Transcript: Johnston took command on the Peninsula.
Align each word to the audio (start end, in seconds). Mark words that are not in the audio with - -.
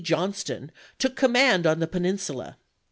Johnston 0.03 0.71
took 0.97 1.15
command 1.15 1.67
on 1.67 1.77
the 1.77 1.85
Peninsula. 1.85 2.57